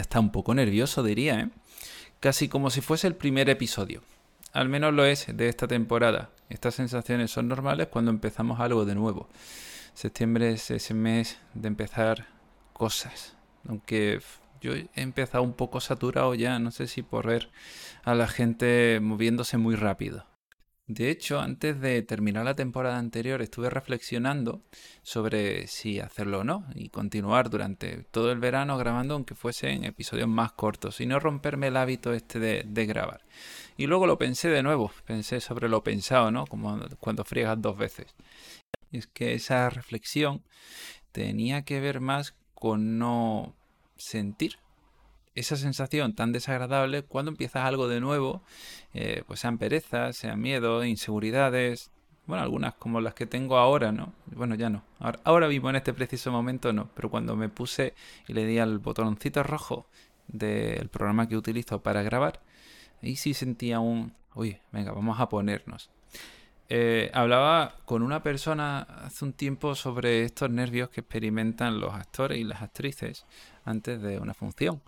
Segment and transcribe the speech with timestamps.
[0.00, 1.50] está un poco nervioso, diría, ¿eh?
[2.20, 4.02] Casi como si fuese el primer episodio.
[4.52, 6.30] Al menos lo es de esta temporada.
[6.48, 9.28] Estas sensaciones son normales cuando empezamos algo de nuevo.
[9.94, 12.28] Septiembre es ese mes de empezar
[12.72, 13.36] cosas.
[13.68, 14.20] Aunque
[14.60, 17.50] yo he empezado un poco saturado ya, no sé si por ver
[18.04, 20.24] a la gente moviéndose muy rápido.
[20.86, 24.60] De hecho, antes de terminar la temporada anterior estuve reflexionando
[25.02, 30.28] sobre si hacerlo o no y continuar durante todo el verano grabando aunque fuesen episodios
[30.28, 33.24] más cortos y no romperme el hábito este de, grabar.
[33.78, 36.46] Y luego lo pensé de nuevo, pensé sobre lo pensado, ¿no?
[36.46, 38.14] Como cuando friegas dos veces.
[38.92, 40.42] Y es que esa reflexión
[41.12, 43.56] tenía que ver más con no
[43.96, 44.58] sentir
[45.34, 48.42] esa sensación tan desagradable cuando empiezas algo de nuevo,
[48.92, 51.90] eh, pues sean perezas, sean miedos, inseguridades,
[52.26, 54.12] bueno, algunas como las que tengo ahora, ¿no?
[54.26, 54.82] Bueno, ya no.
[55.24, 57.94] Ahora, mismo en este preciso momento no, pero cuando me puse
[58.28, 59.86] y le di al botoncito rojo
[60.28, 62.40] del programa que utilizo para grabar,
[63.02, 65.90] ahí sí sentía un, uy, venga, vamos a ponernos.
[66.70, 72.38] Eh, hablaba con una persona hace un tiempo sobre estos nervios que experimentan los actores
[72.38, 73.26] y las actrices
[73.66, 74.80] antes de una función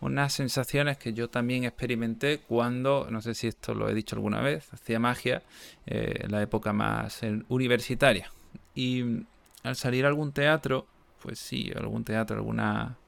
[0.00, 4.40] unas sensaciones que yo también experimenté cuando, no sé si esto lo he dicho alguna
[4.40, 5.42] vez, hacía magia
[5.86, 8.30] eh, en la época más universitaria.
[8.74, 9.24] Y
[9.62, 10.86] al salir a algún teatro,
[11.22, 12.98] pues sí, algún teatro, alguna,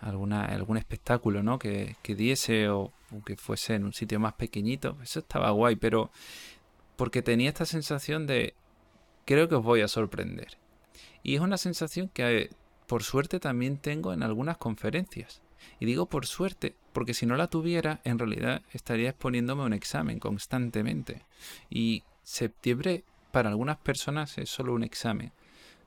[0.00, 1.58] alguna algún espectáculo ¿no?
[1.58, 2.92] que, que diese o,
[3.24, 6.10] que fuese en un sitio más pequeñito, eso estaba guay, pero
[6.96, 8.54] porque tenía esta sensación de
[9.24, 10.58] creo que os voy a sorprender.
[11.22, 12.50] Y es una sensación que
[12.86, 15.42] por suerte también tengo en algunas conferencias.
[15.80, 19.72] Y digo por suerte, porque si no la tuviera, en realidad estaría exponiéndome a un
[19.72, 21.22] examen constantemente.
[21.70, 25.32] Y septiembre para algunas personas es solo un examen,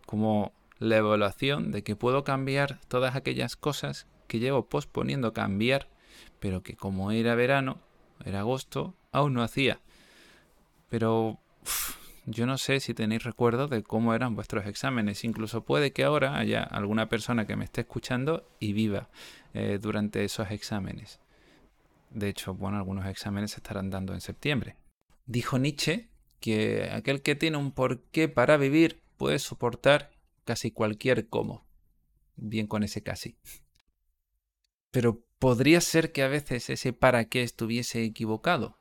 [0.06, 5.90] como la evaluación de que puedo cambiar todas aquellas cosas que llevo posponiendo cambiar,
[6.40, 7.80] pero que como era verano,
[8.26, 9.80] era agosto, aún no hacía.
[10.90, 11.40] Pero
[12.26, 15.24] yo no sé si tenéis recuerdos de cómo eran vuestros exámenes.
[15.24, 19.10] Incluso puede que ahora haya alguna persona que me esté escuchando y viva
[19.54, 21.20] eh, durante esos exámenes.
[22.10, 24.76] De hecho, bueno, algunos exámenes se estarán dando en septiembre.
[25.26, 30.12] Dijo Nietzsche que aquel que tiene un porqué para vivir puede soportar
[30.44, 31.66] casi cualquier cómo.
[32.36, 33.38] Bien con ese casi.
[34.92, 38.78] Pero podría ser que a veces ese para qué estuviese equivocado.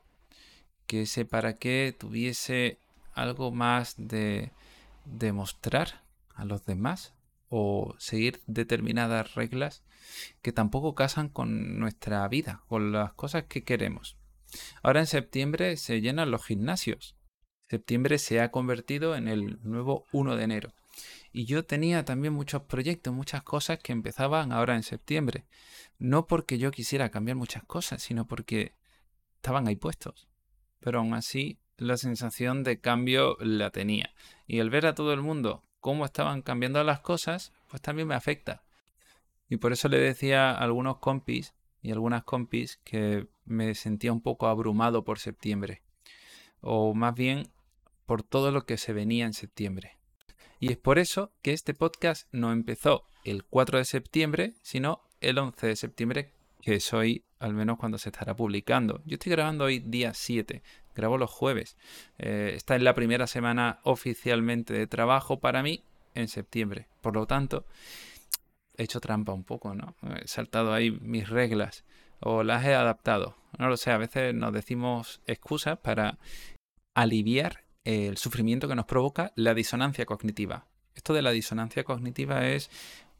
[0.87, 2.79] Que ese para qué tuviese
[3.13, 4.51] algo más de
[5.05, 6.03] demostrar
[6.35, 7.13] a los demás
[7.49, 9.83] o seguir determinadas reglas
[10.41, 14.17] que tampoco casan con nuestra vida, con las cosas que queremos.
[14.83, 17.15] Ahora en septiembre se llenan los gimnasios.
[17.69, 20.73] Septiembre se ha convertido en el nuevo 1 de enero.
[21.31, 25.45] Y yo tenía también muchos proyectos, muchas cosas que empezaban ahora en septiembre.
[25.97, 28.75] No porque yo quisiera cambiar muchas cosas, sino porque
[29.35, 30.27] estaban ahí puestos.
[30.79, 34.13] Pero aún así la sensación de cambio la tenía.
[34.45, 38.15] Y el ver a todo el mundo cómo estaban cambiando las cosas, pues también me
[38.15, 38.63] afecta.
[39.51, 44.21] Y por eso le decía a algunos compis y algunas compis que me sentía un
[44.21, 45.81] poco abrumado por septiembre.
[46.61, 47.49] O más bien
[48.05, 49.97] por todo lo que se venía en septiembre.
[50.61, 55.37] Y es por eso que este podcast no empezó el 4 de septiembre, sino el
[55.37, 59.01] 11 de septiembre, que es hoy, al menos cuando se estará publicando.
[59.03, 60.63] Yo estoy grabando hoy día 7,
[60.95, 61.75] grabo los jueves.
[62.19, 65.83] Eh, esta es la primera semana oficialmente de trabajo para mí
[66.15, 66.87] en septiembre.
[67.01, 67.65] Por lo tanto,
[68.81, 69.95] hecho trampa un poco, ¿no?
[70.21, 71.85] He saltado ahí mis reglas
[72.19, 73.35] o las he adaptado.
[73.57, 76.19] No lo sé, a veces nos decimos excusas para
[76.93, 80.67] aliviar el sufrimiento que nos provoca la disonancia cognitiva.
[80.93, 82.69] Esto de la disonancia cognitiva es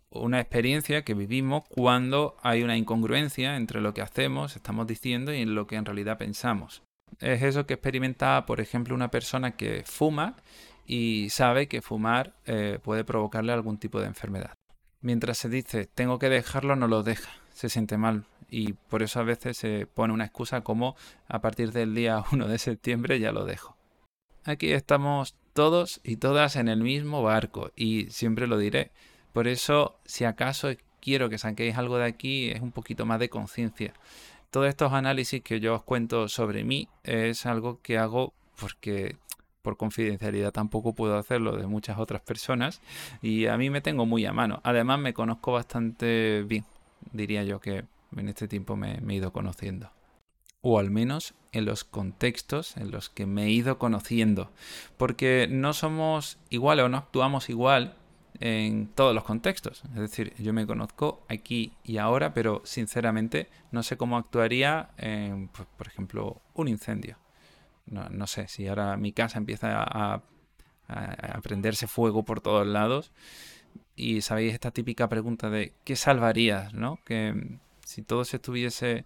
[0.09, 5.45] una experiencia que vivimos cuando hay una incongruencia entre lo que hacemos, estamos diciendo y
[5.45, 6.83] lo que en realidad pensamos
[7.19, 10.37] es eso que experimenta, por ejemplo, una persona que fuma
[10.85, 14.53] y sabe que fumar eh, puede provocarle algún tipo de enfermedad.
[15.01, 19.19] Mientras se dice tengo que dejarlo, no lo deja, se siente mal y por eso
[19.19, 20.95] a veces se pone una excusa como
[21.27, 23.77] a partir del día 1 de septiembre ya lo dejo.
[24.43, 28.91] Aquí estamos todos y todas en el mismo barco y siempre lo diré.
[29.33, 30.69] Por eso, si acaso
[30.99, 33.93] quiero que saquéis algo de aquí, es un poquito más de conciencia
[34.51, 39.15] todos estos análisis que yo os cuento sobre mí es algo que hago porque
[39.61, 42.81] por confidencialidad tampoco puedo hacerlo de muchas otras personas
[43.21, 44.59] y a mí me tengo muy a mano.
[44.63, 46.65] Además me conozco bastante bien,
[47.13, 47.85] diría yo que
[48.15, 49.91] en este tiempo me, he ido conociendo.
[50.61, 54.51] O al menos en los contextos en los que me he ido conociendo.
[54.97, 57.95] Porque no somos iguales o no actuamos igual
[58.39, 59.83] en todos los contextos.
[59.85, 65.47] Es decir, yo me conozco aquí y ahora, pero sinceramente no sé cómo actuaría en,
[65.47, 67.17] pues, por ejemplo, un incendio.
[67.91, 70.23] No, sé, si ahora mi casa empieza a,
[70.87, 73.11] a, prenderse fuego por todos lados
[73.95, 76.73] y sabéis esta típica pregunta de ¿qué salvarías?
[76.73, 76.99] ¿no?
[77.05, 79.05] Que si todo se estuviese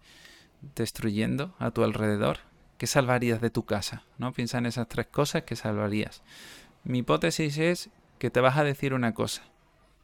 [0.75, 2.37] destruyendo a tu alrededor,
[2.77, 4.03] ¿qué salvarías de tu casa?
[4.19, 4.31] ¿No?
[4.33, 6.21] Piensa en esas tres cosas que salvarías.
[6.83, 7.89] Mi hipótesis es
[8.19, 9.43] que te vas a decir una cosa,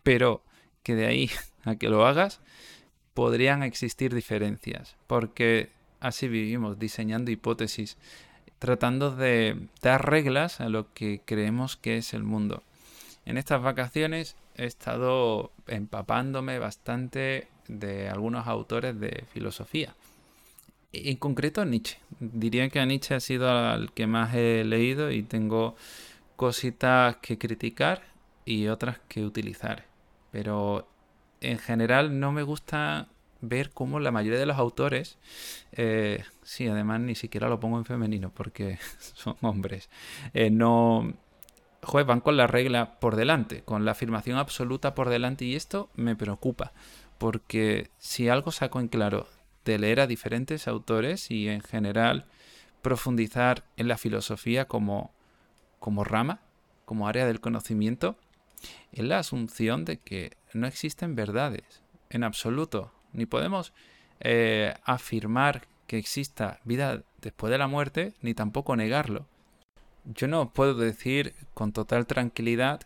[0.04, 0.44] pero
[0.83, 1.30] que de ahí
[1.63, 2.42] a que lo hagas
[3.13, 5.69] podrían existir diferencias, porque
[6.00, 7.98] así vivimos, diseñando hipótesis,
[8.62, 12.62] tratando de dar reglas a lo que creemos que es el mundo.
[13.25, 19.96] En estas vacaciones he estado empapándome bastante de algunos autores de filosofía.
[20.94, 21.98] En concreto Nietzsche.
[22.19, 25.75] Diría que a Nietzsche ha sido el que más he leído y tengo
[26.36, 28.04] cositas que criticar
[28.46, 29.86] y otras que utilizar.
[30.31, 30.88] Pero
[31.42, 33.07] en general no me gusta
[33.42, 35.18] ver cómo la mayoría de los autores,
[35.74, 39.90] eh, sí, además ni siquiera lo pongo en femenino porque son hombres,
[40.34, 41.14] eh, no,
[42.06, 46.16] van con la regla por delante, con la afirmación absoluta por delante y esto me
[46.16, 46.72] preocupa
[47.22, 49.28] porque si algo saco en claro
[49.64, 52.26] de leer a diferentes autores y en general
[52.82, 55.14] profundizar en la filosofía como,
[55.80, 56.42] como rama,
[56.84, 58.18] como área del conocimiento,
[58.92, 63.74] es la asunción de que no existen verdades en absoluto, ni podemos
[64.19, 69.25] eh, afirmar que exista vida después de la muerte, ni tampoco negarlo.
[70.06, 72.81] Yo no puedo decir con total tranquilidad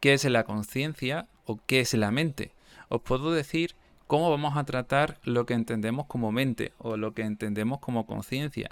[0.00, 2.52] qué es la conciencia o qué es la mente.
[2.88, 3.74] Os puedo decir
[4.06, 8.70] cómo vamos a tratar lo que entendemos como mente o lo que entendemos como conciencia.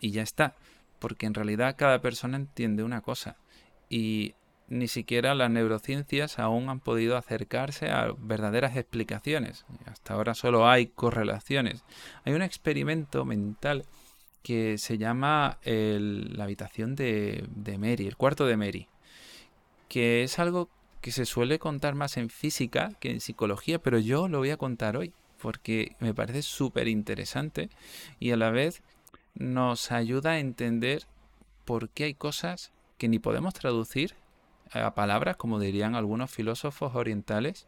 [0.00, 0.54] Y ya está,
[0.98, 3.36] porque en realidad cada persona entiende una cosa.
[3.88, 4.34] Y
[4.72, 9.66] ni siquiera las neurociencias aún han podido acercarse a verdaderas explicaciones.
[9.84, 11.84] Hasta ahora solo hay correlaciones.
[12.24, 13.84] Hay un experimento mental
[14.42, 18.88] que se llama la habitación de, de Mary, el cuarto de Mary,
[19.88, 20.70] que es algo
[21.02, 24.56] que se suele contar más en física que en psicología, pero yo lo voy a
[24.56, 27.68] contar hoy porque me parece súper interesante
[28.18, 28.82] y a la vez
[29.34, 31.02] nos ayuda a entender
[31.66, 34.14] por qué hay cosas que ni podemos traducir
[34.72, 37.66] a palabras, como dirían algunos filósofos orientales,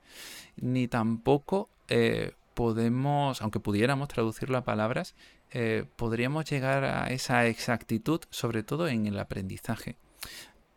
[0.57, 5.15] ni tampoco eh, podemos, aunque pudiéramos traducirlo a palabras,
[5.51, 9.97] eh, podríamos llegar a esa exactitud, sobre todo en el aprendizaje.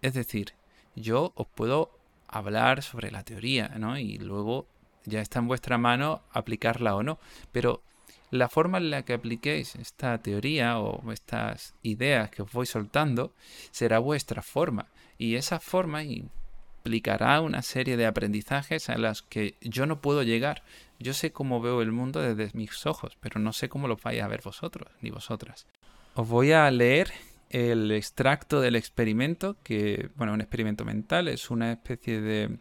[0.01, 0.53] Es decir,
[0.95, 1.91] yo os puedo
[2.27, 3.97] hablar sobre la teoría, ¿no?
[3.97, 4.67] Y luego
[5.05, 7.19] ya está en vuestra mano aplicarla o no.
[7.51, 7.81] Pero
[8.29, 13.33] la forma en la que apliquéis esta teoría o estas ideas que os voy soltando
[13.71, 14.87] será vuestra forma.
[15.17, 20.63] Y esa forma implicará una serie de aprendizajes a las que yo no puedo llegar.
[20.99, 24.21] Yo sé cómo veo el mundo desde mis ojos, pero no sé cómo lo vais
[24.21, 25.67] a ver vosotros ni vosotras.
[26.15, 27.11] Os voy a leer
[27.49, 32.57] el extracto del experimento, que, bueno, un experimento mental, es una especie de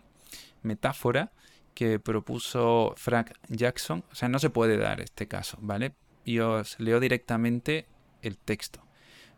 [0.62, 1.32] metáfora
[1.75, 4.05] que propuso Frank Jackson.
[4.11, 5.94] O sea, no se puede dar este caso, ¿vale?
[6.25, 7.87] Y os leo directamente
[8.23, 8.86] el texto.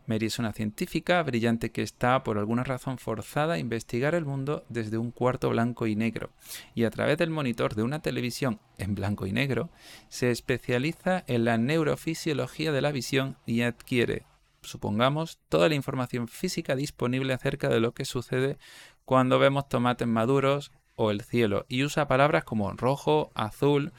[0.09, 4.65] Mary es una científica brillante que está, por alguna razón forzada, a investigar el mundo
[4.67, 6.31] desde un cuarto blanco y negro,
[6.73, 9.69] y a través del monitor de una televisión en blanco y negro,
[10.07, 14.23] se especializa en la neurofisiología de la visión y adquiere,
[14.63, 18.57] supongamos, toda la información física disponible acerca de lo que sucede
[19.05, 23.93] cuando vemos tomates maduros o el cielo, y usa palabras como rojo, azul,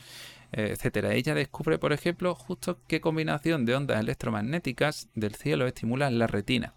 [0.53, 1.15] etcétera.
[1.15, 6.75] Ella descubre, por ejemplo, justo qué combinación de ondas electromagnéticas del cielo estimulan la retina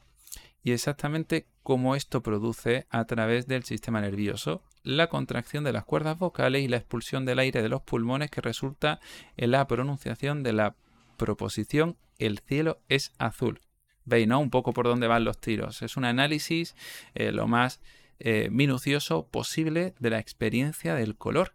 [0.63, 6.17] y exactamente cómo esto produce a través del sistema nervioso la contracción de las cuerdas
[6.17, 8.99] vocales y la expulsión del aire de los pulmones que resulta
[9.37, 10.75] en la pronunciación de la
[11.17, 13.61] proposición el cielo es azul.
[14.05, 14.39] Veis, ¿no?
[14.39, 15.81] Un poco por dónde van los tiros.
[15.81, 16.75] Es un análisis
[17.15, 17.81] eh, lo más
[18.19, 21.53] eh, minucioso posible de la experiencia del color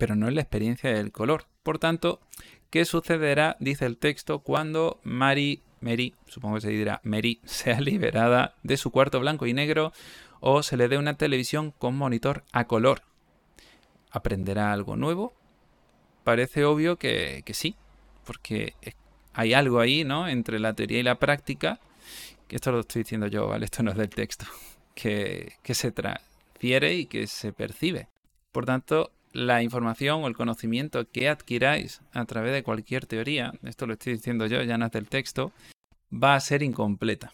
[0.00, 1.44] pero no es la experiencia del color.
[1.62, 2.20] Por tanto,
[2.70, 8.54] ¿qué sucederá, dice el texto, cuando Mary, Mary, supongo que se dirá Mary, sea liberada
[8.62, 9.92] de su cuarto blanco y negro
[10.40, 13.02] o se le dé una televisión con monitor a color?
[14.10, 15.34] ¿Aprenderá algo nuevo?
[16.24, 17.76] Parece obvio que, sí,
[18.24, 18.72] porque
[19.34, 20.28] hay algo ahí, ¿no?
[20.28, 21.78] Entre la teoría y la práctica,
[22.48, 23.64] que esto lo estoy diciendo yo, ¿vale?
[23.66, 24.46] Esto no es del texto,
[24.94, 28.08] que, que se transfiere y que se percibe.
[28.50, 33.86] Por tanto, la información o el conocimiento que adquiráis a través de cualquier teoría, esto
[33.86, 35.52] lo estoy diciendo yo, ya es del texto,
[36.12, 37.32] va a ser incompleta.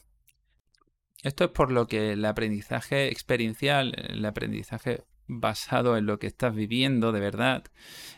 [1.23, 6.55] Esto es por lo que el aprendizaje experiencial, el aprendizaje basado en lo que estás
[6.55, 7.65] viviendo de verdad,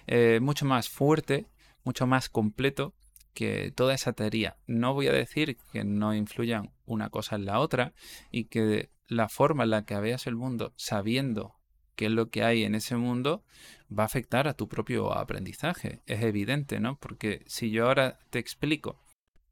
[0.07, 1.47] eh, mucho más fuerte,
[1.85, 2.95] mucho más completo
[3.33, 4.57] que toda esa teoría.
[4.67, 7.95] No voy a decir que no influyan una cosa en la otra
[8.31, 11.58] y que la forma en la que veas el mundo sabiendo
[11.99, 13.43] qué es lo que hay en ese mundo
[13.91, 16.01] va a afectar a tu propio aprendizaje.
[16.07, 16.97] Es evidente, ¿no?
[16.97, 19.03] Porque si yo ahora te explico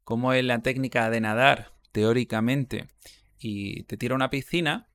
[0.05, 2.87] cómo es la técnica de nadar teóricamente
[3.37, 4.87] y te tiro una piscina,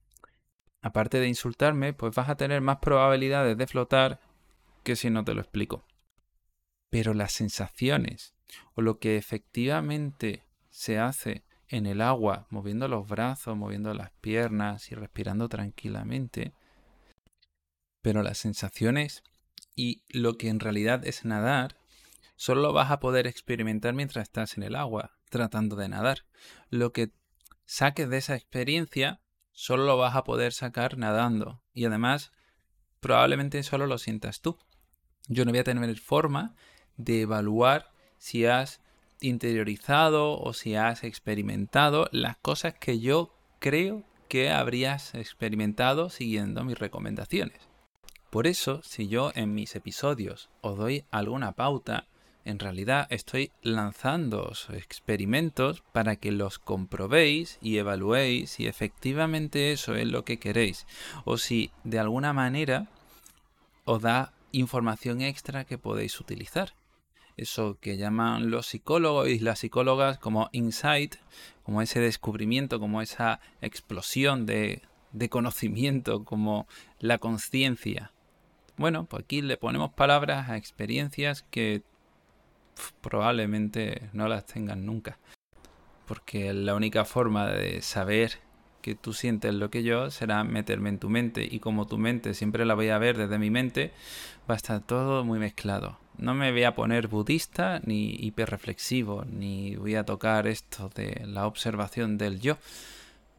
[0.81, 4.21] aparte de insultarme, pues vas a tener más probabilidades de flotar
[4.83, 5.85] que si no te lo explico.
[6.89, 8.35] Pero las sensaciones
[8.73, 14.91] o lo que efectivamente se hace en el agua, moviendo los brazos, moviendo las piernas
[14.91, 16.55] y respirando tranquilamente,
[18.03, 19.23] pero las sensaciones
[19.75, 21.77] y lo que en realidad es nadar,
[22.37, 26.27] solo lo vas a poder experimentar mientras estás en el agua, tratando de nadar.
[26.69, 27.13] Lo que
[27.65, 29.21] saques de esa experiencia
[29.53, 31.63] solo lo vas a poder sacar nadando.
[31.73, 32.33] Y además,
[33.01, 34.59] probablemente solo lo sientas tú.
[35.29, 36.55] Yo no voy a tener forma
[36.97, 38.81] de evaluar si has
[39.21, 46.79] interiorizado o si has experimentado las cosas que yo creo que habrías experimentado siguiendo mis
[46.79, 47.72] recomendaciones.
[48.33, 52.07] Por eso, si yo en mis episodios os doy alguna pauta,
[52.47, 60.07] en realidad estoy lanzando experimentos para que los comprobéis y evaluéis si efectivamente eso es
[60.07, 60.87] lo que queréis
[61.27, 62.89] o si de alguna manera
[63.85, 66.73] os da información extra que podéis utilizar.
[67.37, 71.17] Eso que llaman los psicólogos y las psicólogas como insight,
[71.65, 74.81] como ese descubrimiento, como esa explosión de,
[75.13, 76.67] de conocimiento, como
[76.99, 78.11] la conciencia.
[78.83, 81.85] Bueno, pues aquí le ponemos palabras a experiencias que
[83.01, 85.21] probablemente no las tengan nunca.
[86.09, 88.41] Porque la única forma de saber
[88.81, 92.35] que tú sientes lo que yo será meterme en tu mente y como tu mente
[92.35, 93.93] siempre la voy a ver desde mi mente,
[94.51, 96.01] va a estar todo muy mezclado.
[96.19, 101.47] No me voy a poner budista ni hiperreflexivo, ni voy a tocar esto de la
[101.47, 102.59] observación del yo.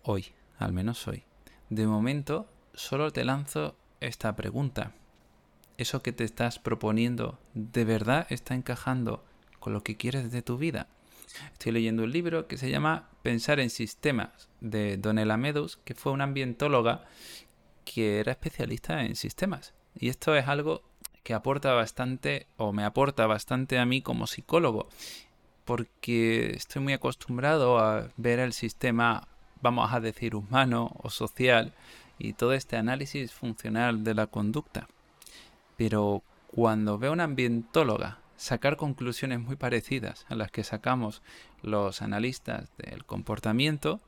[0.04, 1.26] Hoy, al menos hoy.
[1.70, 4.94] De momento, solo te lanzo esta pregunta
[5.78, 9.24] eso que te estás proponiendo de verdad está encajando
[9.60, 10.88] con lo que quieres de tu vida.
[11.54, 16.12] Estoy leyendo un libro que se llama Pensar en Sistemas de Donella Meadows, que fue
[16.12, 17.06] una ambientóloga
[17.86, 19.74] que era especialista en sistemas.
[19.96, 20.84] Y esto es algo
[21.24, 24.90] que aporta bastante, o me aporta bastante a mí como psicólogo,
[25.66, 29.28] porque estoy muy acostumbrado a ver el sistema,
[29.62, 31.74] vamos a decir, humano o social,
[32.20, 34.88] y todo este análisis funcional de la conducta.
[35.78, 41.22] Pero cuando veo a una ambientóloga sacar conclusiones muy parecidas a las que sacamos
[41.62, 44.02] los analistas del comportamiento,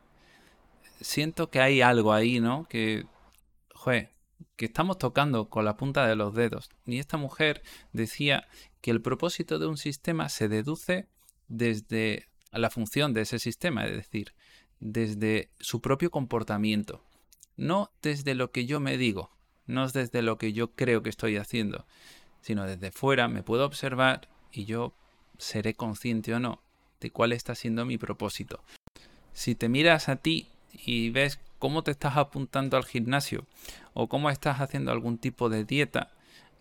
[1.01, 2.65] siento que hay algo ahí, ¿no?
[2.65, 3.05] Que,
[3.74, 4.12] joder,
[4.55, 6.69] que estamos tocando con la punta de los dedos.
[6.86, 8.48] Y esta mujer decía
[8.81, 11.07] que el propósito de un sistema se deduce
[11.48, 14.34] desde la función de ese sistema, es decir,
[14.79, 17.03] desde su propio comportamiento,
[17.57, 19.35] no desde lo que yo me digo,
[19.67, 21.86] no es desde lo que yo creo que estoy haciendo,
[22.41, 24.93] sino desde fuera me puedo observar y yo
[25.38, 26.62] seré consciente o no
[27.00, 28.63] de cuál está siendo mi propósito.
[29.34, 33.45] Si te miras a ti y ves cómo te estás apuntando al gimnasio
[33.93, 36.12] o cómo estás haciendo algún tipo de dieta,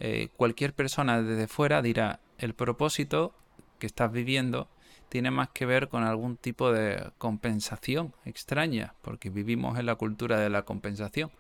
[0.01, 3.35] eh, cualquier persona desde fuera dirá el propósito
[3.79, 4.69] que estás viviendo
[5.09, 10.41] tiene más que ver con algún tipo de compensación extraña, porque vivimos en la cultura
[10.41, 11.31] de la compensación.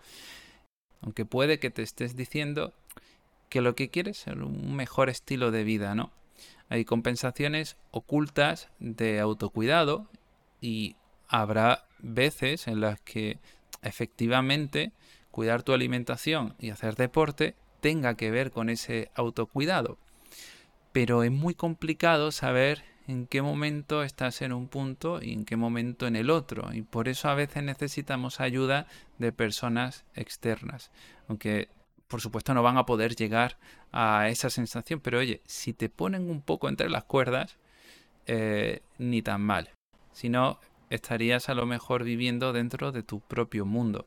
[1.03, 2.73] Aunque puede que te estés diciendo
[3.49, 6.13] que lo que quieres es un mejor estilo de vida, ¿no?
[6.69, 10.09] Hay compensaciones ocultas de autocuidado
[10.61, 10.97] y
[11.29, 13.39] habrá veces en las que
[13.83, 14.93] efectivamente
[15.31, 19.99] cuidar tu alimentación y hacer deporte tenga que ver con ese autocuidado.
[20.93, 25.57] Pero es muy complicado saber en qué momento estás en un punto y en qué
[25.57, 26.73] momento en el otro.
[26.73, 28.87] Y por eso a veces necesitamos ayuda
[29.19, 30.91] de personas externas.
[31.29, 31.69] Aunque
[32.09, 33.59] por supuesto no van a poder llegar
[33.93, 35.01] a esa sensación.
[35.01, 37.57] Pero oye, si te ponen un poco entre las cuerdas,
[38.27, 39.71] eh, ni tan mal.
[40.13, 40.59] Si no,
[40.91, 44.07] estarías a lo mejor viviendo dentro de tu propio mundo.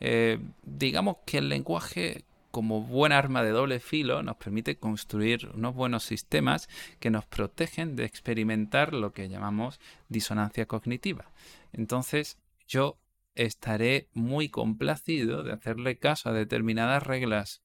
[0.00, 2.24] Eh, digamos que el lenguaje
[2.56, 6.70] como buen arma de doble filo nos permite construir unos buenos sistemas
[7.00, 11.30] que nos protegen de experimentar lo que llamamos disonancia cognitiva.
[11.74, 12.98] Entonces yo
[13.34, 17.60] estaré muy complacido de hacerle caso a determinadas reglas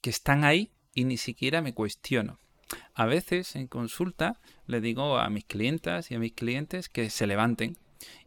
[0.00, 2.40] que están ahí y ni siquiera me cuestiono.
[2.94, 7.28] A veces en consulta le digo a mis clientas y a mis clientes que se
[7.28, 7.78] levanten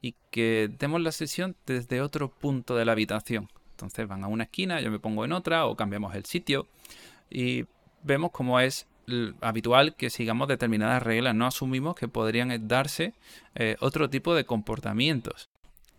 [0.02, 3.50] y que demos la sesión desde otro punto de la habitación,
[3.80, 6.68] Entonces van a una esquina, yo me pongo en otra o cambiamos el sitio
[7.30, 7.64] y
[8.04, 8.88] vemos cómo es
[9.40, 13.14] habitual que sigamos determinadas reglas, no asumimos que podrían darse
[13.56, 15.48] eh, otro tipo de comportamientos.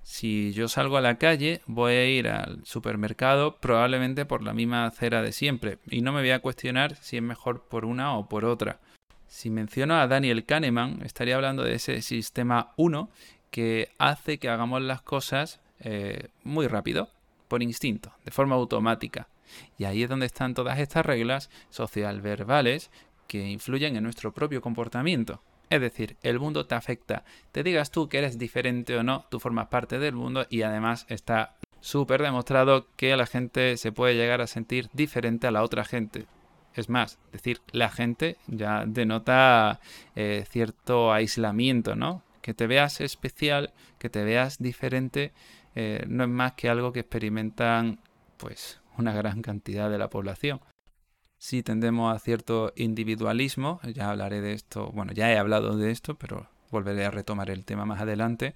[0.03, 4.85] Si yo salgo a la calle, voy a ir al supermercado probablemente por la misma
[4.85, 8.29] acera de siempre y no me voy a cuestionar si es mejor por una o
[8.29, 8.79] por otra.
[9.27, 13.09] Si menciono a Daniel Kahneman, estaría hablando de ese sistema 1
[13.51, 17.09] que hace que hagamos las cosas eh, muy rápido,
[17.51, 19.29] por instinto, de forma automática.
[19.77, 22.91] Y ahí es donde están todas estas reglas social verbales
[23.27, 25.43] que influyen en nuestro propio comportamiento.
[25.69, 27.25] Es decir, el mundo te afecta.
[27.53, 31.07] Te digas tú que eres diferente o no, tú formas parte del mundo y además
[31.09, 35.85] está súper demostrado que la gente se puede llegar a sentir diferente a la otra
[35.85, 36.27] gente.
[36.75, 39.81] Es más, decir la gente ya denota
[40.15, 42.23] eh, cierto aislamiento, ¿no?
[42.43, 45.33] Que te veas especial, que te veas diferente,
[45.75, 48.01] eh, no es más que algo que experimentan
[48.37, 50.61] pues una gran cantidad de la población.
[51.39, 56.15] Si tendemos a cierto individualismo, ya hablaré de esto, bueno, ya he hablado de esto,
[56.17, 58.55] pero volveré a retomar el tema más adelante.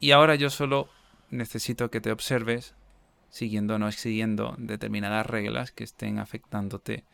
[0.00, 0.88] Y ahora yo solo
[1.30, 2.74] necesito que te observes
[3.28, 7.04] siguiendo o no siguiendo determinadas reglas que estén afectándote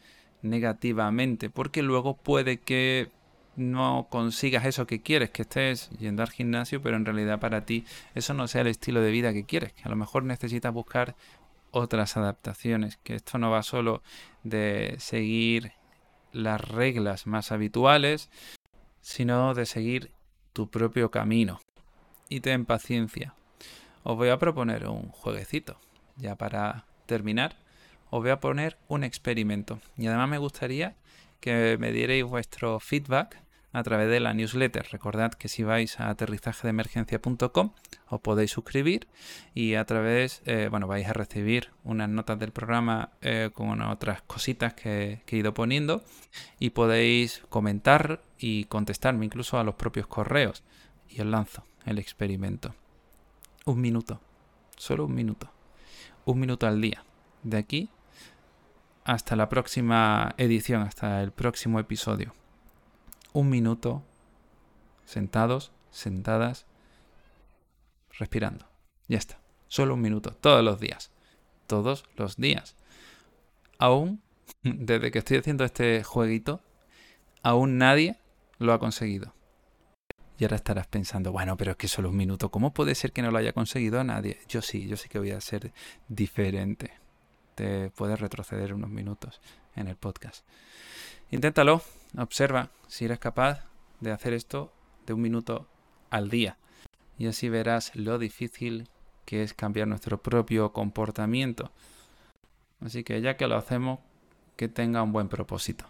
[0.42, 3.10] negativamente, porque luego puede que
[3.56, 7.84] no consigas eso que quieres, que estés yendo al gimnasio, pero en realidad para ti
[8.14, 11.14] eso no sea el estilo de vida que quieres, que a lo mejor necesitas buscar
[11.70, 14.02] otras adaptaciones, que esto no va solo
[14.42, 15.72] de seguir
[16.32, 18.30] las reglas más habituales,
[19.00, 20.12] sino de seguir
[20.52, 21.60] tu propio camino.
[22.28, 23.34] Y ten paciencia.
[24.02, 25.78] Os voy a proponer un jueguecito.
[26.16, 27.56] Ya para terminar,
[28.10, 29.80] os voy a poner un experimento.
[29.96, 30.96] Y además me gustaría
[31.40, 33.41] que me dierais vuestro feedback
[33.72, 34.86] a través de la newsletter.
[34.90, 37.72] Recordad que si vais a aterrizajedeemergencia.com
[38.08, 39.08] os podéis suscribir
[39.54, 44.22] y a través, eh, bueno, vais a recibir unas notas del programa eh, con otras
[44.22, 46.04] cositas que, que, he ido poniendo
[46.58, 50.62] y podéis comentar y contestarme incluso a los propios correos.
[51.08, 52.74] Y os lanzo el experimento.
[53.64, 54.20] Un minuto,
[54.76, 55.50] solo un minuto.
[56.24, 57.04] Un minuto al día.
[57.42, 57.88] De aquí
[59.04, 62.34] hasta la próxima edición, hasta el próximo episodio
[63.32, 64.02] un minuto
[65.04, 66.66] sentados, sentadas,
[68.18, 68.66] respirando.
[69.08, 69.40] Ya está.
[69.68, 71.10] Solo un minuto, todos los días.
[71.66, 72.76] Todos los días.
[73.78, 74.22] Aún,
[74.62, 76.60] desde que estoy haciendo este jueguito,
[77.42, 78.16] aún nadie
[78.58, 79.34] lo ha conseguido.
[80.38, 83.22] Y ahora estarás pensando, bueno, pero es que solo un minuto, ¿cómo puede ser que
[83.22, 84.40] no lo haya conseguido nadie?
[84.48, 85.72] Yo sí, yo sí que voy a ser
[86.08, 86.92] diferente.
[87.54, 89.40] Te puedes retroceder unos minutos
[89.76, 90.44] en el podcast.
[91.30, 91.82] Inténtalo,
[92.16, 93.64] observa si eres capaz
[94.00, 94.72] de hacer esto
[95.06, 95.68] de un minuto
[96.10, 96.58] al día.
[97.18, 98.88] Y así verás lo difícil
[99.24, 101.70] que es cambiar nuestro propio comportamiento.
[102.80, 104.00] Así que ya que lo hacemos,
[104.56, 105.86] que tenga un buen propósito.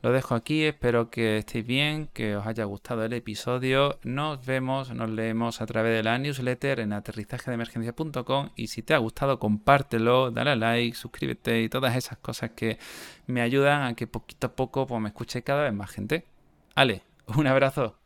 [0.00, 3.98] Lo dejo aquí, espero que estéis bien, que os haya gustado el episodio.
[4.04, 8.98] Nos vemos, nos leemos a través de la newsletter en aterrizajedeemergencia.com y si te ha
[8.98, 12.78] gustado compártelo, dale a like, suscríbete y todas esas cosas que
[13.26, 16.26] me ayudan a que poquito a poco pues, me escuche cada vez más gente.
[16.76, 17.02] Ale,
[17.36, 17.97] un abrazo.